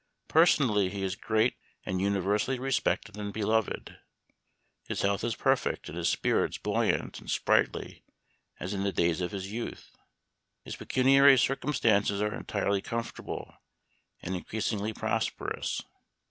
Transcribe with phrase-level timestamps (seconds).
[0.27, 3.99] Personally he is greatly and universally respected and beloved.
[4.87, 8.03] His health is perfect, and his spirits buoyant and sprightly
[8.59, 9.95] as in the days of his youth.
[10.63, 13.53] His pe cuniary circumstances are entirely comfortable
[14.23, 15.83] and increasingly prosperous.